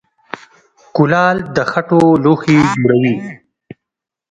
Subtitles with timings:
[0.95, 3.15] کولال د خټو لوښي جوړوي